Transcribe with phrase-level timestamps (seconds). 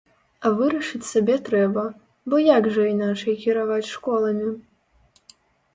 [0.47, 1.83] А вырашыць сабе трэба,
[2.33, 4.49] бо як жа іначай кіраваць школамі.